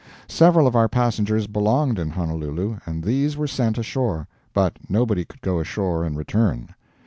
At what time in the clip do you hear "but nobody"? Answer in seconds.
4.51-5.23